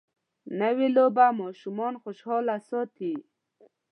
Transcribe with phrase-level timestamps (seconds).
[0.61, 3.13] نوې لوبه ماشومان خوشحاله ساتي